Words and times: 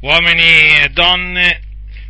uomini 0.00 0.80
e 0.82 0.88
donne, 0.92 1.60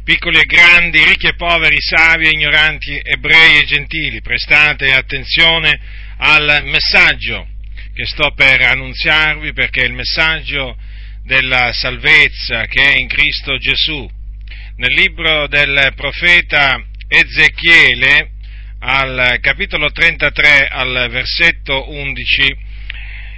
piccoli 0.04 0.38
e 0.38 0.44
grandi, 0.44 1.04
ricchi 1.04 1.26
e 1.26 1.34
poveri, 1.34 1.76
savi 1.80 2.26
e 2.26 2.30
ignoranti, 2.30 3.00
ebrei 3.02 3.58
e 3.58 3.64
gentili, 3.64 4.20
prestate 4.20 4.92
attenzione 4.92 5.78
al 6.18 6.62
messaggio 6.64 7.48
che 7.92 8.06
sto 8.06 8.32
per 8.34 8.62
annunziarvi 8.62 9.52
perché 9.52 9.82
è 9.82 9.86
il 9.86 9.92
messaggio 9.92 10.76
della 11.24 11.72
salvezza 11.72 12.66
che 12.66 12.92
è 12.92 12.98
in 12.98 13.08
Cristo 13.08 13.58
Gesù. 13.58 14.08
Nel 14.76 14.92
libro 14.94 15.48
del 15.48 15.92
profeta 15.94 16.82
Ezechiele, 17.08 18.30
al 18.80 19.38
capitolo 19.40 19.90
33, 19.90 20.68
al 20.70 21.08
versetto 21.10 21.90
11, 21.90 22.56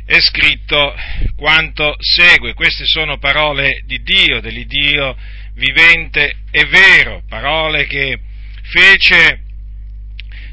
è 0.04 0.20
scritto 0.20 0.94
quanto 1.36 1.96
segue. 1.98 2.54
Queste 2.54 2.84
sono 2.86 3.18
parole 3.18 3.82
di 3.86 4.02
Dio, 4.02 4.40
dell'Iddio 4.40 5.16
vivente 5.54 6.36
e 6.50 6.64
vero, 6.64 7.22
parole 7.28 7.86
che 7.86 8.18
fece 8.62 9.40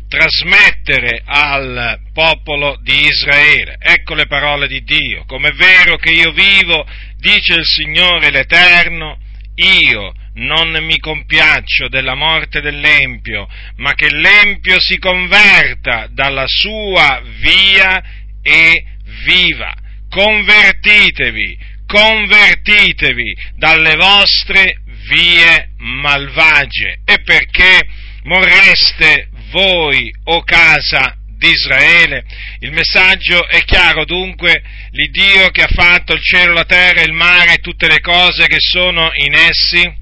trasmettere 0.07 1.21
al 1.23 1.99
popolo 2.11 2.77
di 2.81 3.05
Israele. 3.05 3.77
Ecco 3.79 4.15
le 4.15 4.25
parole 4.25 4.67
di 4.67 4.83
Dio. 4.83 5.23
Come 5.25 5.49
è 5.49 5.53
vero 5.53 5.97
che 5.97 6.11
io 6.11 6.31
vivo, 6.31 6.85
dice 7.17 7.53
il 7.53 7.65
Signore 7.65 8.31
l'Eterno, 8.31 9.19
io 9.55 10.13
non 10.33 10.71
mi 10.83 10.97
compiaccio 10.99 11.89
della 11.89 12.15
morte 12.15 12.61
dell'Empio, 12.61 13.47
ma 13.75 13.93
che 13.93 14.09
l'Empio 14.09 14.79
si 14.79 14.97
converta 14.97 16.07
dalla 16.11 16.47
sua 16.47 17.21
via 17.39 18.01
e 18.41 18.83
viva. 19.23 19.73
Convertitevi, 20.09 21.57
convertitevi 21.85 23.37
dalle 23.55 23.95
vostre 23.95 24.81
vie 25.07 25.71
malvagie. 25.77 26.99
E 27.05 27.21
perché 27.21 27.87
morreste 28.23 29.29
voi, 29.51 30.13
o 30.25 30.43
casa 30.43 31.15
di 31.37 31.49
Israele? 31.49 32.23
Il 32.59 32.71
messaggio 32.71 33.47
è 33.47 33.63
chiaro 33.63 34.05
dunque, 34.05 34.61
l'Iddio 34.91 35.49
che 35.49 35.63
ha 35.63 35.69
fatto 35.71 36.13
il 36.13 36.21
cielo, 36.21 36.53
la 36.53 36.65
terra, 36.65 37.01
il 37.01 37.13
mare 37.13 37.53
e 37.53 37.59
tutte 37.59 37.87
le 37.87 37.99
cose 38.01 38.47
che 38.47 38.59
sono 38.59 39.11
in 39.13 39.33
essi, 39.33 39.97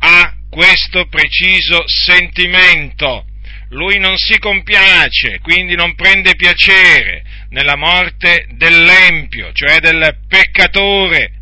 ha 0.00 0.34
questo 0.50 1.06
preciso 1.06 1.84
sentimento. 1.86 3.26
Lui 3.70 3.98
non 3.98 4.18
si 4.18 4.38
compiace, 4.38 5.38
quindi 5.40 5.74
non 5.74 5.94
prende 5.94 6.34
piacere 6.34 7.22
nella 7.52 7.76
morte 7.76 8.46
dell'empio, 8.54 9.52
cioè 9.52 9.78
del 9.78 10.18
peccatore, 10.26 11.40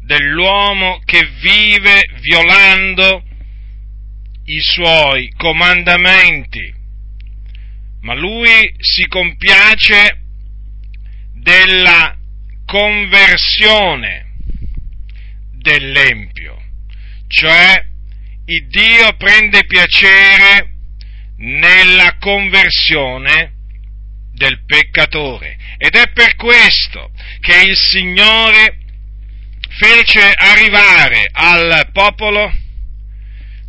dell'uomo 0.00 1.00
che 1.04 1.28
vive 1.40 2.08
violando 2.20 3.22
i 4.46 4.60
suoi 4.60 5.30
comandamenti, 5.36 6.74
ma 8.00 8.14
lui 8.14 8.74
si 8.78 9.06
compiace 9.06 10.20
della 11.34 12.16
conversione 12.64 14.32
dell'empio, 15.52 16.60
cioè 17.28 17.84
il 18.46 18.68
Dio 18.68 19.14
prende 19.18 19.66
piacere 19.66 20.70
nella 21.36 22.16
conversione 22.18 23.51
del 24.32 24.64
peccatore. 24.64 25.56
Ed 25.78 25.94
è 25.94 26.10
per 26.12 26.34
questo 26.36 27.10
che 27.40 27.62
il 27.62 27.76
Signore 27.76 28.78
fece 29.68 30.32
arrivare 30.32 31.28
al 31.32 31.88
popolo 31.92 32.52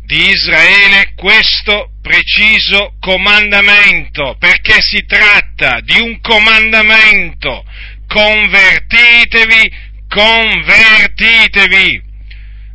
di 0.04 0.28
Israele 0.28 1.12
questo 1.14 1.92
preciso 2.02 2.94
comandamento, 3.00 4.36
perché 4.38 4.80
si 4.80 5.04
tratta 5.06 5.80
di 5.80 5.98
un 6.00 6.20
comandamento. 6.20 7.64
Convertitevi, 8.06 9.72
convertitevi 10.08 12.02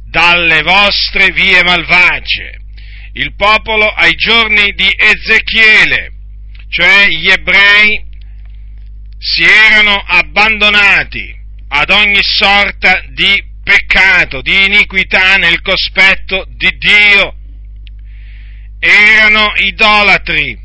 dalle 0.09 0.63
vostre 0.63 1.30
vie 1.31 1.62
malvagie. 1.63 2.58
Il 3.13 3.36
popolo 3.36 3.88
ai 3.88 4.13
giorni 4.16 4.72
di 4.74 4.92
Ezechiele 4.97 6.13
cioè 6.69 7.07
gli 7.07 7.30
ebrei 7.30 8.06
si 9.18 9.44
erano 9.44 10.02
abbandonati 10.06 11.35
ad 11.69 11.90
ogni 11.90 12.22
sorta 12.22 13.03
di 13.09 13.44
peccato, 13.63 14.41
di 14.41 14.66
iniquità 14.66 15.38
nel 15.38 15.62
cospetto 15.62 16.46
di 16.47 16.69
Dio. 16.78 17.35
Erano 18.80 19.52
idolatri, 19.57 20.57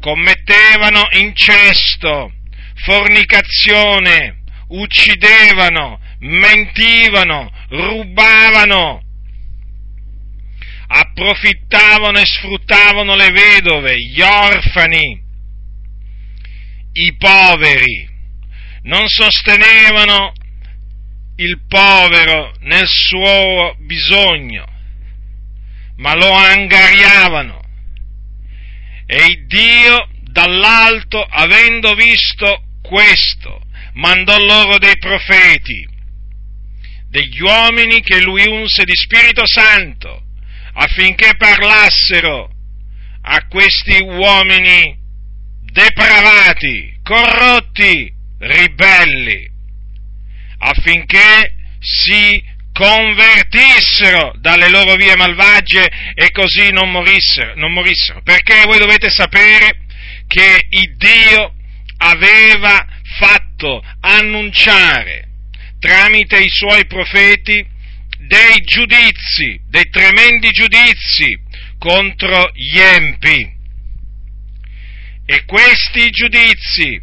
commettevano 0.00 1.06
incesto, 1.12 2.32
fornicazione, 2.84 4.42
uccidevano, 4.68 6.00
mentivano, 6.18 7.50
rubavano, 7.68 9.02
approfittavano 10.88 12.18
e 12.18 12.26
sfruttavano 12.26 13.14
le 13.14 13.30
vedove, 13.30 13.96
gli 13.98 14.20
orfani, 14.20 15.28
i 16.92 17.16
poveri, 17.16 18.08
non 18.82 19.08
sostenevano 19.08 20.32
il 21.36 21.60
povero 21.66 22.54
nel 22.60 22.86
suo 22.86 23.74
bisogno, 23.78 24.66
ma 25.96 26.14
lo 26.14 26.30
angariavano. 26.32 27.58
E 29.06 29.24
il 29.26 29.46
Dio 29.46 30.08
dall'alto, 30.22 31.22
avendo 31.22 31.94
visto 31.94 32.62
questo, 32.82 33.62
mandò 33.94 34.38
loro 34.38 34.78
dei 34.78 34.98
profeti, 34.98 35.88
degli 37.08 37.40
uomini 37.40 38.00
che 38.02 38.20
lui 38.20 38.46
unse 38.46 38.84
di 38.84 38.94
Spirito 38.94 39.46
Santo, 39.46 40.22
affinché 40.74 41.36
parlassero 41.36 42.50
a 43.22 43.46
questi 43.48 44.00
uomini 44.00 44.99
depravati, 45.70 46.98
corrotti, 47.02 48.12
ribelli, 48.38 49.48
affinché 50.58 51.54
si 51.80 52.42
convertissero 52.72 54.32
dalle 54.38 54.68
loro 54.70 54.94
vie 54.94 55.16
malvagie 55.16 55.86
e 56.14 56.30
così 56.30 56.70
non 56.70 56.90
morissero, 56.90 57.54
non 57.56 57.72
morissero. 57.72 58.22
Perché 58.22 58.62
voi 58.64 58.78
dovete 58.78 59.10
sapere 59.10 59.80
che 60.26 60.66
Dio 60.96 61.54
aveva 61.98 62.86
fatto 63.18 63.82
annunciare 64.00 65.28
tramite 65.78 66.38
i 66.38 66.48
suoi 66.48 66.86
profeti 66.86 67.66
dei 68.18 68.60
giudizi, 68.62 69.60
dei 69.68 69.88
tremendi 69.90 70.50
giudizi 70.50 71.38
contro 71.78 72.50
gli 72.54 72.78
empi 72.78 73.58
e 75.30 75.44
questi 75.44 76.10
giudizi 76.10 77.00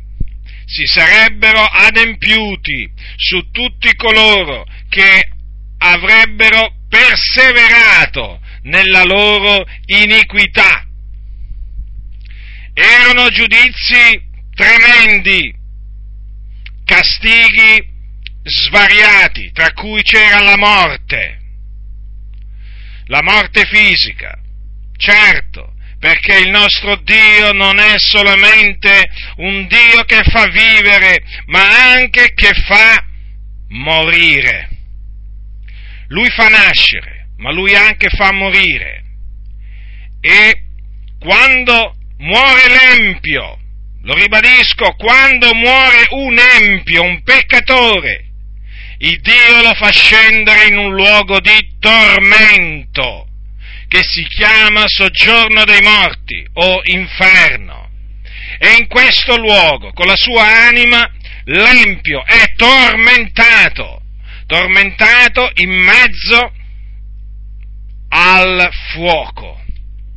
si 0.65 0.85
sarebbero 0.85 1.63
adempiuti 1.63 2.91
su 3.15 3.51
tutti 3.51 3.95
coloro 3.95 4.65
che 4.89 5.29
avrebbero 5.77 6.73
perseverato 6.89 8.41
nella 8.63 9.05
loro 9.05 9.65
iniquità. 9.85 10.85
Erano 12.73 13.29
giudizi 13.29 14.21
tremendi, 14.53 15.55
castighi 16.83 17.87
svariati, 18.43 19.51
tra 19.53 19.71
cui 19.71 20.01
c'era 20.01 20.41
la 20.41 20.57
morte, 20.57 21.39
la 23.05 23.21
morte 23.23 23.65
fisica, 23.67 24.37
certo, 24.97 25.75
perché 25.99 26.37
il 26.37 26.49
nostro 26.49 26.95
Dio 26.97 27.53
non 27.53 27.79
è 27.79 27.95
solamente 27.97 29.09
un 29.37 29.67
Dio 29.67 30.03
che 30.03 30.21
fa 30.23 30.47
vivere, 30.47 31.23
ma 31.47 31.91
anche 31.93 32.33
che 32.33 32.53
fa 32.53 33.03
morire. 33.69 34.69
Lui 36.09 36.29
fa 36.29 36.49
nascere, 36.49 37.29
ma 37.37 37.51
lui 37.51 37.75
anche 37.75 38.09
fa 38.09 38.31
morire. 38.31 39.03
E 40.21 40.61
quando 41.19 41.95
muore 42.17 42.61
l'empio, 42.69 43.59
lo 44.03 44.13
ribadisco, 44.13 44.93
quando 44.97 45.53
muore 45.55 46.07
un 46.11 46.37
empio, 46.37 47.03
un 47.03 47.23
peccatore, 47.23 48.25
il 48.99 49.19
Dio 49.21 49.61
lo 49.63 49.73
fa 49.73 49.91
scendere 49.91 50.67
in 50.67 50.77
un 50.77 50.93
luogo 50.93 51.39
di 51.39 51.75
tormento 51.79 53.26
che 53.87 54.03
si 54.03 54.23
chiama 54.23 54.83
soggiorno 54.87 55.63
dei 55.63 55.81
morti 55.81 56.45
o 56.53 56.81
inferno. 56.83 57.89
E 58.59 58.75
in 58.79 58.87
questo 58.87 59.37
luogo, 59.37 59.91
con 59.93 60.07
la 60.07 60.15
sua 60.15 60.67
anima, 60.67 61.09
l'empio 61.45 62.23
è 62.25 62.53
tormentato, 62.55 64.01
tormentato 64.45 65.51
in 65.55 65.71
mezzo 65.71 66.51
al 68.09 68.69
fuoco. 68.93 69.61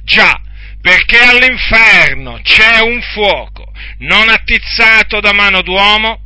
Già, 0.04 0.40
perché 0.80 1.18
all'inferno 1.18 2.40
c'è 2.42 2.80
un 2.80 3.00
fuoco, 3.02 3.72
non 3.98 4.28
attizzato 4.28 5.20
da 5.20 5.32
mano 5.32 5.62
d'uomo, 5.62 6.22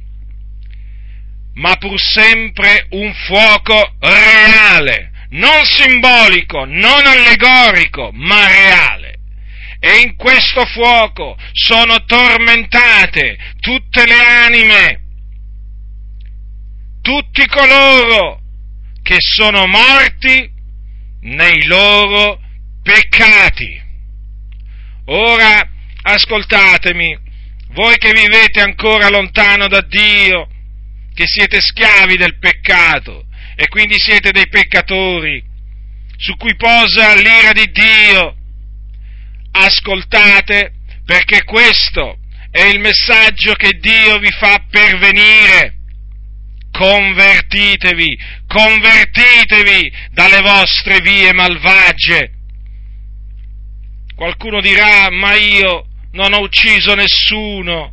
ma 1.54 1.74
pur 1.76 2.00
sempre 2.00 2.86
un 2.90 3.12
fuoco 3.26 3.96
reale, 4.00 5.10
non 5.34 5.64
simbolico, 5.64 6.64
non 6.64 7.06
allegorico, 7.06 8.10
ma 8.12 8.46
reale. 8.46 9.18
E 9.80 10.00
in 10.00 10.16
questo 10.16 10.64
fuoco 10.64 11.36
sono 11.52 12.04
tormentate 12.04 13.36
tutte 13.60 14.06
le 14.06 14.24
anime, 14.24 15.00
tutti 17.02 17.46
coloro 17.46 18.40
che 19.02 19.16
sono 19.18 19.66
morti 19.66 20.50
nei 21.22 21.66
loro 21.66 22.40
peccati. 22.82 23.82
Ora 25.06 25.68
ascoltatemi, 26.02 27.18
voi 27.72 27.96
che 27.98 28.12
vivete 28.12 28.60
ancora 28.60 29.10
lontano 29.10 29.68
da 29.68 29.82
Dio, 29.82 30.48
che 31.12 31.26
siete 31.26 31.60
schiavi 31.60 32.16
del 32.16 32.38
peccato 32.38 33.26
e 33.56 33.68
quindi 33.68 33.98
siete 33.98 34.30
dei 34.30 34.48
peccatori, 34.48 35.42
su 36.16 36.36
cui 36.36 36.54
posa 36.56 37.14
l'ira 37.14 37.52
di 37.52 37.70
Dio, 37.70 38.36
ascoltate 39.52 40.72
perché 41.04 41.44
questo 41.44 42.18
è 42.50 42.62
il 42.62 42.80
messaggio 42.80 43.54
che 43.54 43.78
Dio 43.78 44.18
vi 44.18 44.30
fa 44.30 44.64
pervenire. 44.70 45.78
Convertitevi, 46.70 48.18
convertitevi 48.46 49.92
dalle 50.10 50.40
vostre 50.40 51.00
vie 51.00 51.32
malvagie. 51.32 52.32
Qualcuno 54.14 54.60
dirà, 54.60 55.08
ma 55.10 55.34
io 55.34 55.86
non 56.12 56.32
ho 56.32 56.40
ucciso 56.40 56.94
nessuno, 56.94 57.92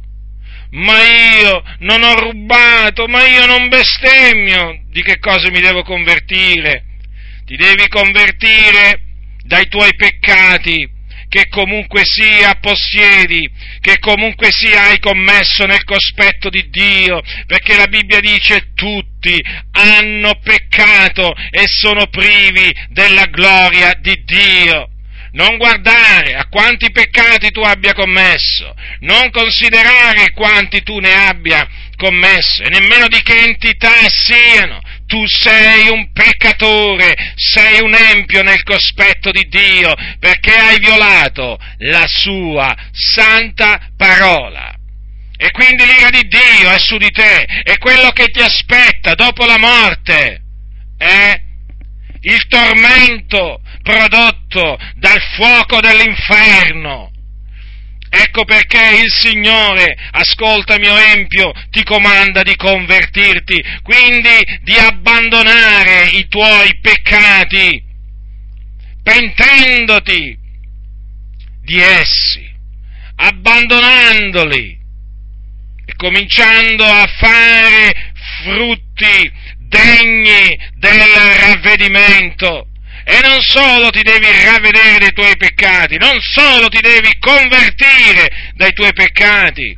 ma 0.72 1.02
io 1.02 1.64
non 1.80 2.04
ho 2.04 2.14
rubato, 2.20 3.08
ma 3.08 3.26
io 3.26 3.46
non 3.46 3.68
bestemmio, 3.68 4.84
di 4.90 5.02
che 5.02 5.20
cosa 5.20 5.50
mi 5.50 5.60
devo 5.60 5.84
convertire? 5.84 6.86
Ti 7.46 7.56
devi 7.56 7.88
convertire 7.88 9.02
dai 9.44 9.68
tuoi 9.68 9.94
peccati 9.96 11.00
che 11.32 11.48
comunque 11.48 12.02
sia 12.04 12.56
possiedi, 12.56 13.50
che 13.80 14.00
comunque 14.00 14.50
sia 14.52 14.88
hai 14.88 15.00
commesso 15.00 15.66
nel 15.66 15.86
cospetto 15.86 16.50
di 16.50 16.70
Dio, 16.70 17.22
perché 17.48 17.78
la 17.78 17.88
Bibbia 17.88 18.20
dice 18.20 18.74
tutti 18.76 19.42
hanno 19.72 20.40
peccato 20.44 21.34
e 21.50 21.68
sono 21.68 22.08
privi 22.08 22.70
della 22.90 23.28
gloria 23.28 23.94
di 23.94 24.22
Dio. 24.26 24.91
Non 25.34 25.58
guardare 25.58 26.36
a 26.36 26.48
quanti 26.50 26.92
peccati 26.92 27.52
tu 27.52 27.62
abbia 27.62 27.94
commesso, 27.94 28.76
non 29.00 29.30
considerare 29.32 30.32
quanti 30.32 30.84
tu 30.84 31.00
ne 31.00 31.14
abbia 31.14 31.66
commesso 31.96 32.64
e 32.64 32.70
nemmeno 32.70 33.08
di 33.08 33.22
che 33.22 33.40
entità 33.40 33.94
siano. 34.10 34.82
Tu 35.06 35.26
sei 35.28 35.90
un 35.90 36.12
peccatore, 36.14 37.34
sei 37.36 37.82
un 37.82 37.94
empio 37.94 38.44
nel 38.44 38.64
cospetto 38.64 39.30
di 39.32 39.46
Dio 39.50 39.94
perché 40.20 40.54
hai 40.54 40.80
violato 40.80 41.58
la 41.80 42.08
sua 42.08 42.74
santa 42.92 43.90
parola. 43.96 44.74
E 45.38 45.52
quindi 45.52 45.86
l'ira 45.86 46.10
di 46.10 46.28
Dio 46.28 46.70
è 46.70 46.80
su 46.80 46.98
di 46.98 47.10
te 47.10 47.44
e 47.64 47.78
quello 47.78 48.12
che 48.12 48.28
ti 48.28 48.42
aspetta 48.42 49.16
dopo 49.16 49.46
la 49.46 49.58
morte 49.58 50.42
è 50.98 51.42
il 52.22 52.48
tormento 52.48 53.62
prodotto 53.82 54.78
dal 54.96 55.22
fuoco 55.36 55.80
dell'inferno. 55.80 57.12
Ecco 58.14 58.44
perché 58.44 59.02
il 59.04 59.10
Signore, 59.10 59.96
ascolta 60.12 60.78
mio 60.78 60.98
Empio, 60.98 61.54
ti 61.70 61.82
comanda 61.84 62.42
di 62.42 62.58
convertirti, 62.58 63.64
quindi 63.84 64.60
di 64.64 64.76
abbandonare 64.76 66.08
i 66.08 66.28
tuoi 66.28 66.78
peccati, 66.82 67.82
pentendoti 69.02 70.38
di 71.64 71.80
essi, 71.80 72.52
abbandonandoli 73.16 74.78
e 75.86 75.96
cominciando 75.96 76.84
a 76.84 77.08
fare 77.18 78.14
frutti 78.44 79.32
degni 79.58 80.60
del 80.76 81.00
ravvedimento. 81.00 82.71
E 83.04 83.20
non 83.22 83.42
solo 83.42 83.90
ti 83.90 84.02
devi 84.02 84.28
ravvedere 84.46 85.00
dei 85.00 85.14
tuoi 85.14 85.36
peccati, 85.36 85.98
non 85.98 86.20
solo 86.22 86.68
ti 86.68 86.80
devi 86.82 87.18
convertire 87.20 88.52
dai 88.54 88.74
tuoi 88.74 88.94
peccati, 88.94 89.76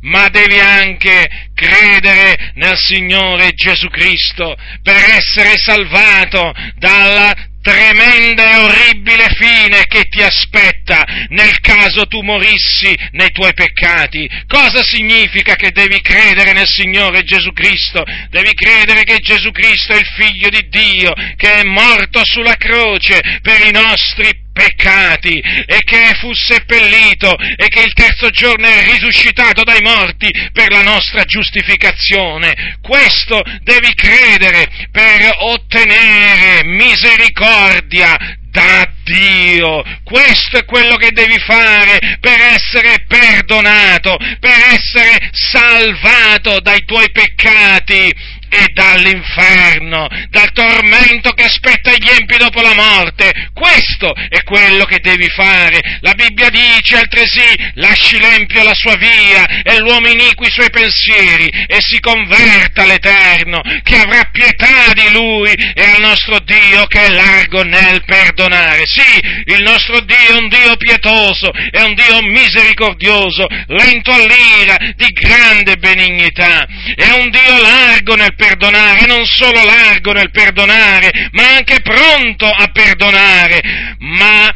ma 0.00 0.28
devi 0.28 0.58
anche 0.58 1.28
credere 1.54 2.52
nel 2.54 2.76
Signore 2.76 3.52
Gesù 3.52 3.88
Cristo 3.88 4.56
per 4.82 4.96
essere 4.96 5.56
salvato 5.56 6.52
dalla 6.76 7.34
tremenda 7.68 8.50
e 8.50 8.56
orribile 8.56 9.28
fine 9.36 9.84
che 9.86 10.08
ti 10.08 10.22
aspetta 10.22 11.04
nel 11.28 11.60
caso 11.60 12.06
tu 12.06 12.22
morissi 12.22 12.96
nei 13.12 13.30
tuoi 13.30 13.52
peccati. 13.52 14.28
Cosa 14.46 14.82
significa 14.82 15.54
che 15.54 15.70
devi 15.70 16.00
credere 16.00 16.52
nel 16.52 16.66
Signore 16.66 17.24
Gesù 17.24 17.52
Cristo? 17.52 18.04
Devi 18.30 18.54
credere 18.54 19.04
che 19.04 19.18
Gesù 19.18 19.50
Cristo 19.50 19.92
è 19.92 19.98
il 19.98 20.08
figlio 20.16 20.48
di 20.48 20.66
Dio, 20.68 21.12
che 21.36 21.60
è 21.60 21.64
morto 21.64 22.24
sulla 22.24 22.56
croce 22.56 23.20
per 23.42 23.66
i 23.66 23.70
nostri 23.70 24.24
peccati 24.24 24.47
e 24.60 25.82
che 25.84 26.14
fu 26.20 26.32
seppellito 26.32 27.36
e 27.56 27.68
che 27.68 27.80
il 27.80 27.92
terzo 27.92 28.30
giorno 28.30 28.66
è 28.66 28.90
risuscitato 28.90 29.62
dai 29.62 29.80
morti 29.82 30.30
per 30.52 30.70
la 30.70 30.82
nostra 30.82 31.24
giustificazione. 31.24 32.78
Questo 32.82 33.42
devi 33.62 33.94
credere 33.94 34.68
per 34.90 35.34
ottenere 35.38 36.64
misericordia 36.64 38.16
da 38.50 38.90
Dio. 39.04 39.82
Questo 40.02 40.58
è 40.58 40.64
quello 40.64 40.96
che 40.96 41.12
devi 41.12 41.38
fare 41.38 42.18
per 42.20 42.40
essere 42.40 43.04
perdonato, 43.06 44.16
per 44.40 44.58
essere 44.72 45.30
salvato 45.32 46.60
dai 46.60 46.84
tuoi 46.84 47.10
peccati 47.10 48.12
e 48.48 48.70
dall'inferno, 48.72 50.08
dal 50.30 50.52
tormento 50.52 51.30
che 51.32 51.44
aspetta 51.44 51.92
gli 51.92 52.08
empi 52.08 52.36
dopo 52.36 52.60
la 52.60 52.74
morte. 52.74 53.50
Questo 53.52 54.14
è 54.14 54.42
quello 54.42 54.84
che 54.84 55.00
devi 55.00 55.28
fare. 55.28 55.80
La 56.00 56.14
Bibbia 56.14 56.48
dice 56.50 56.96
altresì, 56.96 57.72
lasci 57.74 58.18
l'empio 58.18 58.62
la 58.62 58.74
sua 58.74 58.96
via 58.96 59.62
e 59.62 59.78
l'uomo 59.78 60.08
iniqui 60.08 60.46
i 60.46 60.50
suoi 60.50 60.70
pensieri 60.70 61.48
e 61.66 61.76
si 61.80 62.00
converta 62.00 62.82
all'Eterno, 62.82 63.60
che 63.82 63.96
avrà 63.96 64.24
pietà 64.32 64.92
di 64.94 65.10
lui 65.12 65.52
e 65.52 65.82
al 65.82 66.00
nostro 66.00 66.38
Dio 66.40 66.86
che 66.86 67.06
è 67.06 67.10
largo 67.10 67.62
nel 67.62 68.02
perdonare. 68.04 68.84
Sì, 68.86 69.52
il 69.52 69.62
nostro 69.62 70.00
Dio 70.00 70.16
è 70.16 70.38
un 70.38 70.48
Dio 70.48 70.76
pietoso, 70.76 71.50
è 71.70 71.80
un 71.82 71.94
Dio 71.94 72.22
misericordioso, 72.22 73.46
lento 73.66 74.12
all'ira, 74.12 74.76
di 74.96 75.06
grande 75.12 75.76
benignità, 75.76 76.66
è 76.94 77.10
un 77.10 77.30
Dio 77.30 77.60
largo 77.60 78.14
nel 78.14 78.34
perdonare, 78.38 79.04
non 79.06 79.26
solo 79.26 79.64
largo 79.64 80.12
nel 80.12 80.30
perdonare, 80.30 81.10
ma 81.32 81.56
anche 81.56 81.80
pronto 81.80 82.46
a 82.46 82.68
perdonare, 82.68 83.96
ma 83.98 84.54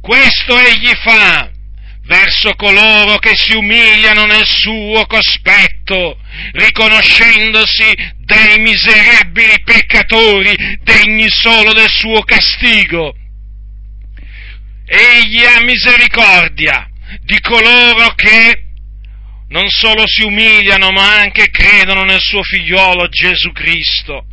questo 0.00 0.56
egli 0.58 0.92
fa 1.02 1.50
verso 2.04 2.54
coloro 2.54 3.18
che 3.18 3.36
si 3.36 3.54
umiliano 3.54 4.24
nel 4.24 4.46
suo 4.46 5.04
cospetto, 5.06 6.18
riconoscendosi 6.52 7.94
dei 8.18 8.58
miserabili 8.58 9.62
peccatori 9.64 10.78
degni 10.82 11.28
solo 11.28 11.72
del 11.72 11.90
suo 11.90 12.22
castigo. 12.22 13.14
Egli 14.84 15.44
ha 15.44 15.60
misericordia 15.60 16.86
di 17.22 17.40
coloro 17.40 18.14
che 18.14 18.61
non 19.52 19.68
solo 19.68 20.06
si 20.06 20.24
umiliano, 20.24 20.90
ma 20.90 21.20
anche 21.20 21.50
credono 21.50 22.04
nel 22.04 22.20
suo 22.20 22.42
figliolo 22.42 23.08
Gesù 23.08 23.52
Cristo, 23.52 24.24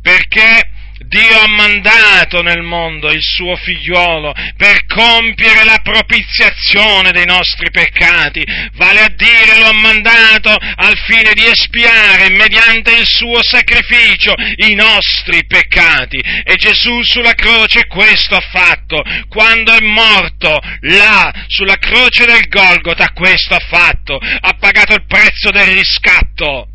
perché 0.00 0.70
Dio 1.06 1.40
ha 1.40 1.46
mandato 1.46 2.42
nel 2.42 2.62
mondo 2.62 3.10
il 3.10 3.22
suo 3.22 3.54
figliolo 3.56 4.34
per 4.56 4.84
compiere 4.86 5.64
la 5.64 5.78
propiziazione 5.82 7.12
dei 7.12 7.24
nostri 7.24 7.70
peccati, 7.70 8.44
vale 8.74 9.00
a 9.00 9.08
dire 9.08 9.58
lo 9.58 9.66
ha 9.66 9.72
mandato 9.72 10.50
al 10.50 10.96
fine 11.06 11.32
di 11.34 11.46
espiare 11.46 12.30
mediante 12.30 12.92
il 12.92 13.06
suo 13.06 13.42
sacrificio 13.42 14.34
i 14.56 14.74
nostri 14.74 15.46
peccati. 15.46 16.18
E 16.18 16.56
Gesù 16.56 17.02
sulla 17.02 17.34
croce 17.34 17.86
questo 17.86 18.34
ha 18.34 18.44
fatto, 18.50 19.02
quando 19.28 19.72
è 19.72 19.80
morto 19.80 20.58
là 20.80 21.32
sulla 21.46 21.76
croce 21.76 22.24
del 22.24 22.48
Golgota 22.48 23.12
questo 23.12 23.54
ha 23.54 23.64
fatto, 23.68 24.18
ha 24.18 24.54
pagato 24.58 24.94
il 24.94 25.06
prezzo 25.06 25.50
del 25.50 25.74
riscatto 25.74 26.68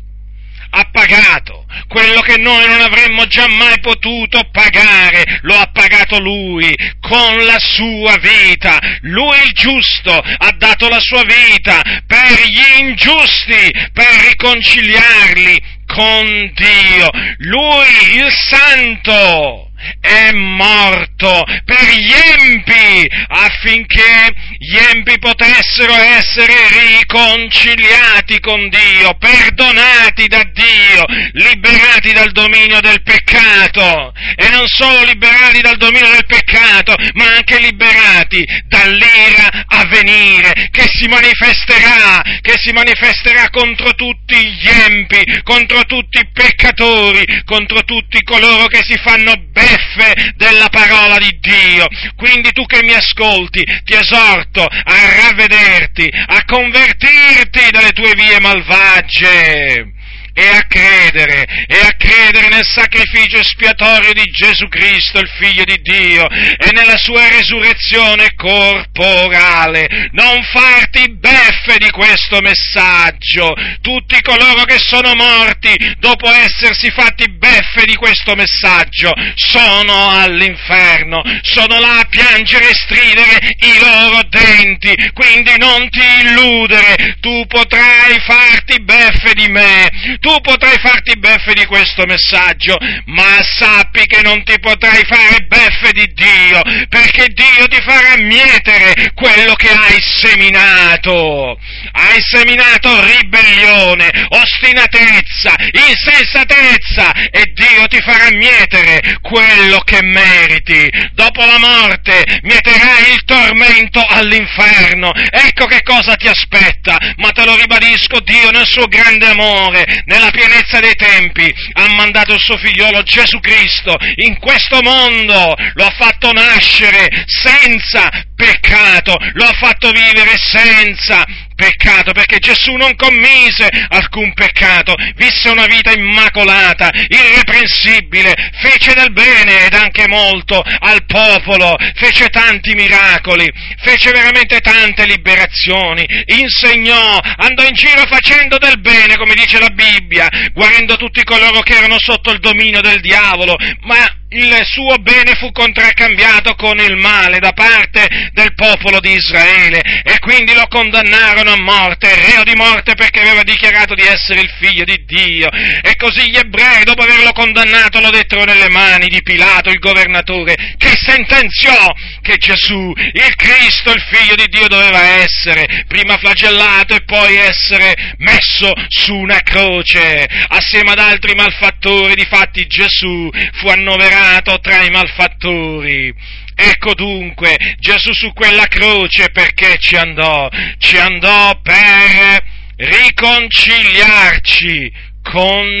ha 0.74 0.88
pagato, 0.90 1.64
quello 1.88 2.20
che 2.20 2.36
noi 2.36 2.66
non 2.66 2.80
avremmo 2.80 3.26
già 3.26 3.46
mai 3.46 3.78
potuto 3.80 4.48
pagare, 4.50 5.38
lo 5.42 5.54
ha 5.54 5.70
pagato 5.72 6.18
Lui 6.18 6.74
con 7.00 7.44
la 7.44 7.58
sua 7.58 8.16
vita. 8.18 8.78
Lui 9.02 9.36
il 9.44 9.52
giusto 9.52 10.12
ha 10.12 10.52
dato 10.56 10.88
la 10.88 11.00
sua 11.00 11.22
vita 11.22 11.80
per 12.06 12.40
gli 12.46 12.80
ingiusti, 12.80 13.70
per 13.92 14.26
riconciliarli 14.28 15.62
con 15.86 16.52
Dio. 16.54 17.10
Lui 17.38 17.86
il 18.16 18.32
santo 18.32 19.70
è 20.00 20.32
morto 20.32 21.44
per 21.64 21.88
gli 21.94 22.12
empi 22.12 23.08
affinché 23.28 24.32
gli 24.58 24.76
empi 24.76 25.18
potessero 25.18 25.94
essere 25.94 26.54
riconciliati 26.96 28.40
con 28.40 28.68
Dio, 28.68 29.14
perdonati 29.18 30.26
da 30.26 30.42
Dio, 30.52 31.04
liberati 31.32 32.12
dal 32.12 32.32
dominio 32.32 32.80
del 32.80 33.02
peccato. 33.02 34.12
E 34.36 34.48
non 34.50 34.66
solo 34.66 35.04
liberati 35.04 35.60
dal 35.60 35.76
dominio 35.76 36.10
del 36.10 36.26
peccato, 36.26 36.94
ma 37.14 37.36
anche 37.36 37.58
liberati 37.58 38.44
dall'ira 38.66 39.64
a 39.66 39.84
venire 39.86 40.68
che 40.70 40.86
si 40.88 41.06
manifesterà, 41.08 42.22
che 42.40 42.54
si 42.56 42.72
manifesterà 42.72 43.50
contro 43.50 43.94
tutti 43.94 44.36
gli 44.36 44.68
empi, 44.68 45.42
contro 45.42 45.84
tutti 45.84 46.18
i 46.18 46.30
peccatori, 46.32 47.24
contro 47.44 47.82
tutti 47.82 48.22
coloro 48.22 48.66
che 48.66 48.82
si 48.82 48.96
fanno 49.02 49.34
bene 49.50 49.73
beffe 49.74 50.32
della 50.36 50.68
parola 50.68 51.18
di 51.18 51.38
Dio. 51.40 51.86
Quindi 52.16 52.52
tu 52.52 52.64
che 52.66 52.82
mi 52.82 52.94
ascolti, 52.94 53.64
ti 53.84 53.94
esorto 53.94 54.62
a 54.64 54.94
ravvederti, 55.22 56.08
a 56.26 56.44
convertirti 56.44 57.70
dalle 57.70 57.90
tue 57.90 58.12
vie 58.14 58.40
malvagie 58.40 59.93
e 60.34 60.48
a 60.48 60.66
credere, 60.66 61.44
e 61.66 61.78
a 61.78 61.94
credere 61.96 62.48
nel 62.48 62.66
sacrificio 62.66 63.38
espiatorio 63.38 64.12
di 64.12 64.24
Gesù 64.24 64.66
Cristo, 64.66 65.20
il 65.20 65.30
Figlio 65.38 65.62
di 65.62 65.78
Dio, 65.80 66.28
e 66.28 66.70
nella 66.72 66.98
sua 66.98 67.28
resurrezione 67.28 68.34
corporale. 68.34 70.08
Non 70.10 70.42
farti 70.52 71.14
beffe 71.16 71.78
di 71.78 71.90
questo 71.90 72.40
messaggio. 72.40 73.54
Tutti 73.80 74.20
coloro 74.22 74.64
che 74.64 74.78
sono 74.78 75.14
morti 75.14 75.72
dopo 75.98 76.28
essersi 76.28 76.90
fatti 76.90 77.30
beffe 77.30 77.84
di 77.86 77.94
questo 77.94 78.34
messaggio 78.34 79.12
sono 79.36 80.18
all'inferno, 80.18 81.22
sono 81.42 81.78
là 81.78 82.00
a 82.00 82.06
piangere 82.08 82.70
e 82.70 82.74
stridere 82.74 83.38
i 83.58 83.78
loro 83.78 84.20
denti. 84.28 84.94
Quindi 85.12 85.56
non 85.58 85.88
ti 85.90 86.02
illudere, 86.22 87.18
tu 87.20 87.46
potrai 87.46 88.20
farti 88.26 88.82
beffe 88.82 89.32
di 89.34 89.48
me, 89.48 90.18
tu 90.24 90.40
potrai 90.40 90.78
farti 90.80 91.18
beffe 91.18 91.52
di 91.52 91.66
questo 91.66 92.06
messaggio, 92.06 92.78
ma 93.04 93.42
sappi 93.42 94.06
che 94.06 94.22
non 94.22 94.42
ti 94.42 94.58
potrai 94.58 95.04
fare 95.04 95.44
beffe 95.44 95.92
di 95.92 96.10
Dio, 96.14 96.62
perché 96.88 97.28
Dio 97.28 97.66
ti 97.68 97.78
farà 97.82 98.16
mietere 98.22 99.12
quello 99.12 99.52
che 99.54 99.68
hai 99.68 100.00
seminato. 100.00 101.58
Hai 101.92 102.22
seminato 102.22 103.04
ribellione, 103.04 104.10
ostinatezza, 104.30 105.52
insensatezza 105.90 107.12
e 107.30 107.52
Dio 107.52 107.86
ti 107.88 108.00
farà 108.00 108.30
mietere 108.30 109.18
quello 109.20 109.80
che 109.80 110.02
meriti. 110.02 110.90
Dopo 111.12 111.44
la 111.44 111.58
morte 111.58 112.24
mieterai 112.40 113.12
il 113.12 113.24
tormento 113.24 114.02
all'inferno. 114.08 115.12
Ecco 115.12 115.66
che 115.66 115.82
cosa 115.82 116.16
ti 116.16 116.28
aspetta, 116.28 116.96
ma 117.16 117.28
te 117.28 117.44
lo 117.44 117.56
ribadisco, 117.56 118.20
Dio 118.20 118.50
nel 118.50 118.66
suo 118.66 118.86
grande 118.86 119.26
amore, 119.26 119.84
nella 120.14 120.30
pienezza 120.30 120.78
dei 120.78 120.94
tempi, 120.94 121.52
ha 121.72 121.88
mandato 121.88 122.34
il 122.34 122.40
suo 122.40 122.56
figliolo 122.56 123.02
Gesù 123.02 123.40
Cristo 123.40 123.96
in 124.16 124.38
questo 124.38 124.80
mondo, 124.80 125.54
lo 125.74 125.84
ha 125.84 125.90
fatto 125.90 126.30
nascere 126.30 127.08
senza 127.26 128.08
peccato, 128.36 129.16
lo 129.32 129.44
ha 129.44 129.52
fatto 129.58 129.90
vivere 129.90 130.36
senza 130.38 131.24
peccato, 131.54 132.12
perché 132.12 132.38
Gesù 132.38 132.72
non 132.74 132.94
commise 132.96 133.68
alcun 133.88 134.32
peccato, 134.34 134.94
visse 135.16 135.48
una 135.48 135.66
vita 135.66 135.92
immacolata, 135.92 136.90
irreprensibile, 137.08 138.34
fece 138.60 138.94
del 138.94 139.12
bene 139.12 139.66
ed 139.66 139.74
anche 139.74 140.06
molto 140.08 140.60
al 140.60 141.04
popolo, 141.06 141.76
fece 141.94 142.28
tanti 142.28 142.74
miracoli, 142.74 143.50
fece 143.82 144.10
veramente 144.10 144.60
tante 144.60 145.06
liberazioni, 145.06 146.04
insegnò, 146.26 147.18
andò 147.36 147.64
in 147.64 147.74
giro 147.74 148.04
facendo 148.06 148.58
del 148.58 148.80
bene, 148.80 149.16
come 149.16 149.34
dice 149.34 149.58
la 149.58 149.70
Bibbia, 149.70 150.28
guarendo 150.52 150.96
tutti 150.96 151.22
coloro 151.24 151.60
che 151.60 151.76
erano 151.76 151.96
sotto 151.98 152.30
il 152.30 152.40
dominio 152.40 152.80
del 152.80 153.00
diavolo, 153.00 153.56
ma 153.82 154.22
il 154.34 154.60
suo 154.64 154.96
bene 154.98 155.34
fu 155.36 155.52
contraccambiato 155.52 156.54
con 156.54 156.78
il 156.78 156.96
male 156.96 157.38
da 157.38 157.52
parte 157.52 158.30
del 158.32 158.54
popolo 158.54 158.98
di 158.98 159.12
Israele 159.12 159.80
e 160.02 160.18
quindi 160.18 160.54
lo 160.54 160.66
condannarono 160.68 161.52
a 161.52 161.60
morte, 161.60 162.14
reo 162.14 162.42
di 162.42 162.54
morte 162.54 162.94
perché 162.94 163.20
aveva 163.20 163.42
dichiarato 163.42 163.94
di 163.94 164.02
essere 164.02 164.40
il 164.40 164.50
figlio 164.58 164.84
di 164.84 165.04
Dio. 165.06 165.48
E 165.50 165.94
così 165.96 166.30
gli 166.30 166.36
ebrei, 166.36 166.84
dopo 166.84 167.02
averlo 167.02 167.32
condannato, 167.32 168.00
lo 168.00 168.10
dettero 168.10 168.44
nelle 168.44 168.68
mani 168.68 169.08
di 169.08 169.22
Pilato, 169.22 169.70
il 169.70 169.78
governatore, 169.78 170.54
che 170.76 170.92
sentenziò 171.00 171.92
che 172.20 172.36
Gesù, 172.38 172.92
il 172.96 173.34
Cristo, 173.36 173.92
il 173.92 174.02
figlio 174.10 174.34
di 174.34 174.48
Dio, 174.48 174.66
doveva 174.66 175.00
essere 175.22 175.84
prima 175.86 176.16
flagellato 176.18 176.94
e 176.94 177.04
poi 177.04 177.36
essere 177.36 177.94
messo 178.18 178.72
su 178.88 179.14
una 179.14 179.40
croce 179.42 180.26
assieme 180.48 180.92
ad 180.92 180.98
altri 180.98 181.34
malfattori. 181.34 182.14
Difatti 182.14 182.66
Gesù 182.66 183.30
fu 183.60 183.68
annoverato 183.68 184.23
condannato 184.24 184.58
tra 184.60 184.82
i 184.82 184.90
malfattori. 184.90 186.12
Ecco 186.56 186.94
dunque, 186.94 187.56
Gesù 187.78 188.12
su 188.12 188.32
quella 188.32 188.66
croce 188.66 189.30
perché 189.30 189.76
ci 189.78 189.94
andò? 189.96 190.48
Ci 190.78 190.96
andò 190.96 191.60
per 191.60 192.42
riconciliarci 192.76 194.92
con 195.22 195.78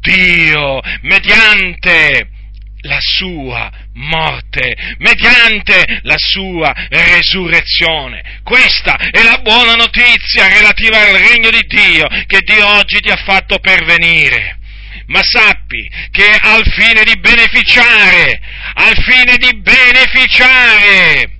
Dio 0.00 0.80
mediante 1.02 2.28
la 2.84 2.98
sua 3.00 3.70
morte, 3.94 4.74
mediante 4.98 6.00
la 6.02 6.16
sua 6.16 6.74
resurrezione. 6.88 8.40
Questa 8.42 8.96
è 8.96 9.22
la 9.22 9.38
buona 9.42 9.74
notizia 9.74 10.48
relativa 10.48 10.98
al 10.98 11.14
regno 11.14 11.50
di 11.50 11.62
Dio 11.66 12.08
che 12.26 12.40
Dio 12.40 12.66
oggi 12.66 13.00
ti 13.00 13.10
ha 13.10 13.16
fatto 13.16 13.58
pervenire 13.58 14.60
ma 15.06 15.20
sappi 15.22 15.90
che 16.10 16.38
al 16.40 16.62
fine 16.74 17.02
di 17.04 17.18
beneficiare, 17.18 18.40
al 18.74 18.96
fine 19.02 19.36
di 19.36 19.60
beneficiare 19.60 21.30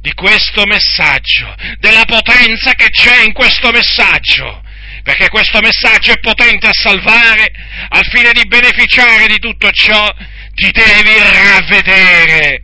di 0.00 0.12
questo 0.14 0.64
messaggio, 0.66 1.54
della 1.78 2.04
potenza 2.04 2.72
che 2.72 2.88
c'è 2.90 3.22
in 3.22 3.32
questo 3.32 3.70
messaggio, 3.70 4.62
perché 5.02 5.28
questo 5.28 5.60
messaggio 5.60 6.12
è 6.12 6.20
potente 6.20 6.68
a 6.68 6.72
salvare, 6.72 7.52
al 7.88 8.06
fine 8.10 8.32
di 8.32 8.46
beneficiare 8.46 9.26
di 9.26 9.38
tutto 9.38 9.70
ciò, 9.70 10.06
ti 10.54 10.70
devi 10.70 11.18
ravvedere. 11.18 12.62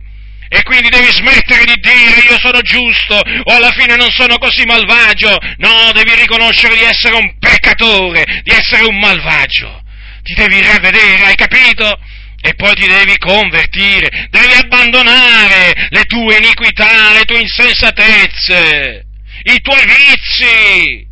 E 0.49 0.63
quindi 0.63 0.87
devi 0.87 1.11
smettere 1.11 1.65
di 1.65 1.75
dire 1.81 2.21
io 2.29 2.39
sono 2.39 2.61
giusto 2.61 3.15
o 3.15 3.53
alla 3.53 3.73
fine 3.73 3.97
non 3.97 4.09
sono 4.11 4.37
così 4.37 4.63
malvagio. 4.63 5.37
No, 5.57 5.91
devi 5.91 6.15
riconoscere 6.15 6.75
di 6.75 6.83
essere 6.83 7.15
un 7.15 7.37
peccatore, 7.37 8.23
di 8.43 8.51
essere 8.51 8.83
un 8.83 8.97
malvagio 8.97 9.83
ti 10.27 10.33
devi 10.33 10.61
ravvedere, 10.61 11.23
hai 11.23 11.35
capito? 11.35 11.97
E 12.41 12.53
poi 12.55 12.73
ti 12.75 12.85
devi 12.85 13.17
convertire, 13.17 14.27
devi 14.29 14.53
abbandonare 14.53 15.87
le 15.89 16.03
tue 16.03 16.37
iniquità, 16.37 17.13
le 17.13 17.23
tue 17.23 17.39
insensatezze, 17.39 19.05
i 19.43 19.61
tuoi 19.61 19.85
vizi. 19.85 21.05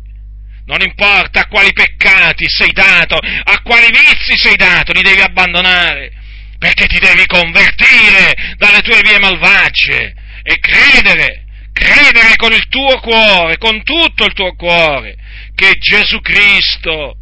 Non 0.66 0.82
importa 0.82 1.40
a 1.40 1.46
quali 1.46 1.72
peccati 1.72 2.44
sei 2.48 2.72
dato, 2.72 3.16
a 3.16 3.60
quali 3.62 3.86
vizi 3.86 4.36
sei 4.36 4.56
dato, 4.56 4.92
li 4.92 5.02
devi 5.02 5.20
abbandonare, 5.20 6.12
perché 6.58 6.86
ti 6.86 6.98
devi 6.98 7.24
convertire 7.26 8.54
dalle 8.56 8.82
tue 8.82 9.00
vie 9.02 9.18
malvagie 9.18 10.14
e 10.42 10.58
credere, 10.58 11.44
credere 11.72 12.36
con 12.36 12.52
il 12.52 12.68
tuo 12.68 13.00
cuore, 13.00 13.56
con 13.56 13.82
tutto 13.82 14.24
il 14.24 14.32
tuo 14.34 14.54
cuore, 14.54 15.16
che 15.54 15.76
Gesù 15.78 16.20
Cristo 16.20 17.16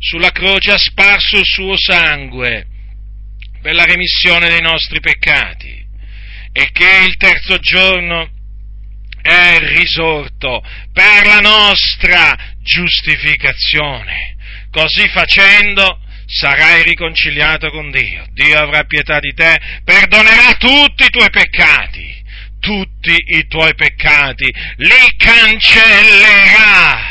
sulla 0.00 0.30
croce 0.30 0.72
ha 0.72 0.78
sparso 0.78 1.36
il 1.36 1.44
suo 1.44 1.76
sangue 1.76 2.66
per 3.60 3.74
la 3.74 3.84
remissione 3.84 4.48
dei 4.48 4.62
nostri 4.62 5.00
peccati 5.00 5.86
e 6.52 6.70
che 6.72 7.04
il 7.06 7.16
terzo 7.16 7.58
giorno 7.58 8.28
è 9.22 9.58
risorto 9.76 10.62
per 10.92 11.26
la 11.26 11.40
nostra 11.40 12.36
giustificazione. 12.62 14.36
Così 14.70 15.06
facendo 15.08 16.00
sarai 16.26 16.82
riconciliato 16.84 17.70
con 17.70 17.90
Dio. 17.90 18.24
Dio 18.32 18.58
avrà 18.58 18.84
pietà 18.84 19.18
di 19.18 19.34
te, 19.34 19.58
perdonerà 19.84 20.54
tutti 20.54 21.04
i 21.04 21.10
tuoi 21.10 21.28
peccati, 21.28 22.24
tutti 22.58 23.14
i 23.36 23.46
tuoi 23.46 23.74
peccati, 23.74 24.50
li 24.76 25.16
cancellerà 25.16 27.09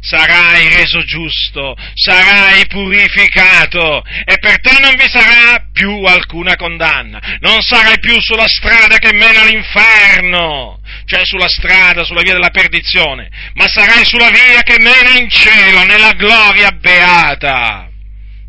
sarai 0.00 0.68
reso 0.68 1.02
giusto, 1.04 1.76
sarai 1.94 2.66
purificato 2.66 4.02
e 4.24 4.38
per 4.38 4.60
te 4.60 4.78
non 4.80 4.94
vi 4.96 5.08
sarà 5.08 5.64
più 5.72 6.02
alcuna 6.04 6.56
condanna, 6.56 7.38
non 7.40 7.60
sarai 7.60 7.98
più 8.00 8.20
sulla 8.20 8.48
strada 8.48 8.98
che 8.98 9.12
mena 9.12 9.42
all'inferno, 9.42 10.80
cioè 11.04 11.24
sulla 11.24 11.48
strada, 11.48 12.04
sulla 12.04 12.22
via 12.22 12.32
della 12.32 12.50
perdizione, 12.50 13.30
ma 13.54 13.68
sarai 13.68 14.04
sulla 14.04 14.30
via 14.30 14.62
che 14.62 14.76
mena 14.80 15.18
in 15.18 15.28
cielo, 15.28 15.84
nella 15.84 16.12
gloria 16.12 16.70
beata. 16.70 17.88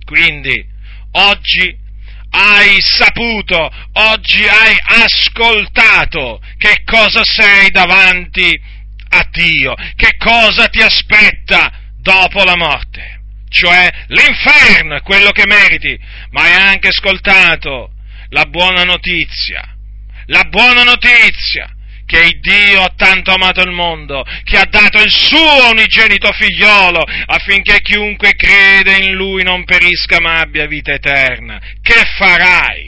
Quindi, 0.05 0.65
oggi 1.11 1.79
hai 2.31 2.77
saputo, 2.79 3.69
oggi 3.93 4.43
hai 4.47 4.77
ascoltato 5.03 6.41
che 6.57 6.83
cosa 6.85 7.23
sei 7.23 7.69
davanti 7.71 8.79
a 9.11 9.27
Dio, 9.31 9.73
che 9.95 10.15
cosa 10.17 10.67
ti 10.67 10.81
aspetta 10.81 11.71
dopo 11.97 12.43
la 12.43 12.55
morte. 12.55 13.19
Cioè 13.49 13.89
l'inferno 14.07 14.95
è 14.95 15.01
quello 15.01 15.31
che 15.31 15.43
meriti, 15.45 15.97
ma 16.29 16.43
hai 16.43 16.53
anche 16.53 16.87
ascoltato 16.87 17.91
la 18.29 18.45
buona 18.45 18.83
notizia, 18.83 19.61
la 20.27 20.43
buona 20.45 20.83
notizia 20.83 21.69
che 22.11 22.39
Dio 22.41 22.81
ha 22.81 22.93
tanto 22.95 23.33
amato 23.33 23.61
il 23.61 23.71
mondo, 23.71 24.25
che 24.43 24.57
ha 24.57 24.65
dato 24.69 25.01
il 25.01 25.11
suo 25.11 25.69
unigenito 25.69 26.29
figliolo, 26.33 27.01
affinché 27.25 27.81
chiunque 27.81 28.35
crede 28.35 28.97
in 28.97 29.13
lui 29.13 29.43
non 29.43 29.63
perisca 29.63 30.19
ma 30.19 30.39
abbia 30.39 30.65
vita 30.65 30.91
eterna. 30.91 31.57
Che 31.81 32.03
farai? 32.17 32.80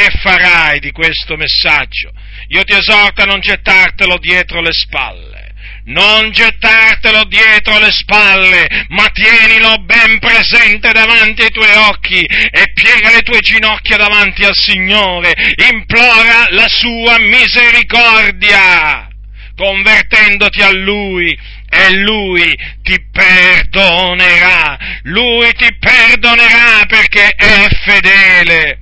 Che 0.00 0.18
farai 0.22 0.80
di 0.80 0.92
questo 0.92 1.36
messaggio? 1.36 2.10
Io 2.48 2.64
ti 2.64 2.72
esorto 2.72 3.20
a 3.20 3.26
non 3.26 3.38
gettartelo 3.40 4.16
dietro 4.16 4.62
le 4.62 4.72
spalle 4.72 5.48
non 5.82 6.30
gettartelo 6.30 7.24
dietro 7.24 7.78
le 7.78 7.90
spalle, 7.90 8.86
ma 8.88 9.08
tienilo 9.08 9.76
ben 9.84 10.18
presente 10.18 10.92
davanti 10.92 11.42
ai 11.42 11.50
tuoi 11.50 11.74
occhi 11.88 12.22
e 12.24 12.72
piega 12.72 13.10
le 13.10 13.22
tue 13.22 13.40
ginocchia 13.40 13.96
davanti 13.96 14.44
al 14.44 14.54
Signore, 14.56 15.34
implora 15.70 16.46
la 16.50 16.68
sua 16.68 17.18
misericordia, 17.18 19.08
convertendoti 19.56 20.62
a 20.62 20.70
Lui 20.70 21.38
e 21.68 21.96
Lui 21.96 22.56
ti 22.82 22.98
perdonerà, 23.10 24.78
Lui 25.02 25.52
ti 25.54 25.76
perdonerà 25.78 26.86
perché 26.86 27.30
è 27.30 27.68
fedele. 27.84 28.79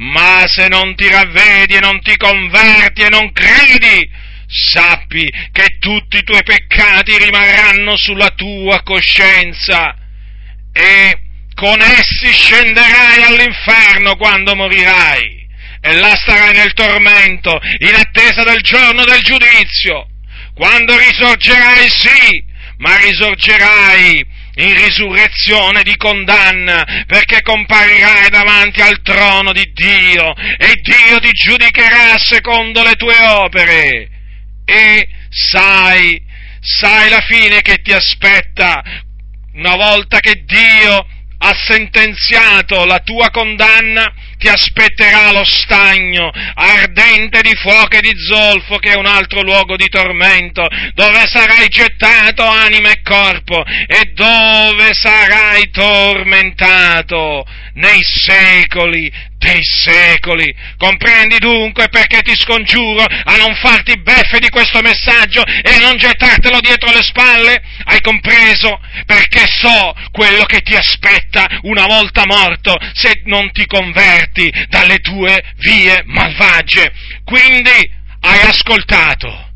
Ma 0.00 0.44
se 0.46 0.66
non 0.68 0.94
ti 0.94 1.08
ravvedi 1.08 1.74
e 1.74 1.80
non 1.80 2.00
ti 2.00 2.16
converti 2.16 3.02
e 3.02 3.10
non 3.10 3.30
credi, 3.32 4.10
sappi 4.46 5.30
che 5.52 5.76
tutti 5.78 6.16
i 6.16 6.22
tuoi 6.22 6.42
peccati 6.42 7.18
rimarranno 7.18 7.96
sulla 7.96 8.30
tua 8.30 8.82
coscienza 8.82 9.94
e 10.72 11.20
con 11.54 11.80
essi 11.82 12.32
scenderai 12.32 13.22
all'inferno 13.24 14.16
quando 14.16 14.56
morirai 14.56 15.46
e 15.82 15.92
là 15.94 16.16
starai 16.16 16.54
nel 16.54 16.72
tormento 16.72 17.60
in 17.78 17.94
attesa 17.94 18.42
del 18.42 18.62
giorno 18.62 19.04
del 19.04 19.20
giudizio. 19.20 20.06
Quando 20.54 20.96
risorgerai 20.96 21.88
sì, 21.90 22.42
ma 22.78 22.96
risorgerai 22.96 24.26
in 24.60 24.74
risurrezione 24.74 25.82
di 25.82 25.96
condanna, 25.96 27.04
perché 27.06 27.42
comparirai 27.42 28.28
davanti 28.28 28.80
al 28.80 29.00
trono 29.02 29.52
di 29.52 29.70
Dio 29.72 30.34
e 30.34 30.80
Dio 30.80 31.18
ti 31.18 31.32
giudicherà 31.32 32.18
secondo 32.18 32.82
le 32.82 32.94
tue 32.94 33.18
opere. 33.20 34.08
E 34.64 35.08
sai, 35.30 36.20
sai 36.60 37.08
la 37.08 37.20
fine 37.20 37.62
che 37.62 37.76
ti 37.76 37.92
aspetta 37.92 38.82
una 39.54 39.76
volta 39.76 40.20
che 40.20 40.44
Dio 40.44 41.06
ha 41.42 41.54
sentenziato 41.66 42.84
la 42.84 42.98
tua 42.98 43.30
condanna, 43.30 44.12
ti 44.40 44.48
aspetterà 44.48 45.32
lo 45.32 45.44
stagno 45.44 46.30
ardente 46.54 47.42
di 47.42 47.54
fuoco 47.56 47.98
e 47.98 48.00
di 48.00 48.12
zolfo, 48.16 48.78
che 48.78 48.92
è 48.92 48.96
un 48.96 49.04
altro 49.04 49.42
luogo 49.42 49.76
di 49.76 49.86
tormento, 49.88 50.66
dove 50.94 51.26
sarai 51.26 51.68
gettato 51.68 52.42
anima 52.42 52.90
e 52.90 53.02
corpo 53.02 53.62
e 53.64 54.12
dove 54.14 54.94
sarai 54.94 55.70
tormentato 55.70 57.44
nei 57.74 58.00
secoli 58.02 59.12
dei 59.40 59.60
secoli. 59.62 60.54
Comprendi 60.76 61.38
dunque 61.38 61.88
perché 61.88 62.20
ti 62.20 62.34
scongiuro 62.36 63.02
a 63.02 63.36
non 63.36 63.54
farti 63.56 63.98
beffe 63.98 64.38
di 64.38 64.50
questo 64.50 64.80
messaggio 64.82 65.42
e 65.44 65.74
a 65.74 65.78
non 65.78 65.96
gettartelo 65.96 66.60
dietro 66.60 66.92
le 66.92 67.02
spalle? 67.02 67.62
Hai 67.84 68.00
compreso? 68.02 68.78
Perché 69.06 69.46
so 69.48 69.94
quello 70.12 70.44
che 70.44 70.60
ti 70.60 70.76
aspetta 70.76 71.46
una 71.62 71.86
volta 71.86 72.24
morto 72.26 72.76
se 72.92 73.22
non 73.24 73.50
ti 73.50 73.66
converti 73.66 74.52
dalle 74.68 74.98
tue 74.98 75.42
vie 75.56 76.02
malvagie. 76.04 76.92
Quindi 77.24 77.98
hai 78.20 78.40
ascoltato 78.42 79.49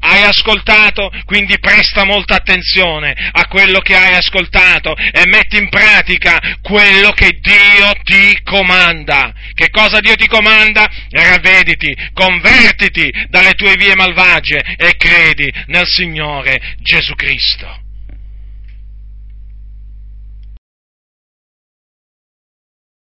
hai 0.00 0.22
ascoltato, 0.22 1.10
quindi 1.24 1.58
presta 1.58 2.04
molta 2.04 2.36
attenzione 2.36 3.14
a 3.32 3.46
quello 3.46 3.80
che 3.80 3.94
hai 3.94 4.14
ascoltato 4.14 4.96
e 4.96 5.26
metti 5.26 5.56
in 5.56 5.68
pratica 5.68 6.38
quello 6.62 7.10
che 7.12 7.38
Dio 7.40 7.92
ti 8.02 8.38
comanda. 8.42 9.32
Che 9.54 9.70
cosa 9.70 10.00
Dio 10.00 10.14
ti 10.14 10.26
comanda? 10.26 10.88
Ravvediti, 11.10 11.94
convertiti 12.14 13.10
dalle 13.28 13.52
tue 13.52 13.76
vie 13.76 13.94
malvagie 13.94 14.60
e 14.76 14.96
credi 14.96 15.52
nel 15.66 15.86
Signore 15.86 16.76
Gesù 16.78 17.14
Cristo. 17.14 17.79